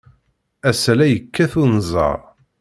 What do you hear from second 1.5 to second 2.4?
unẓar.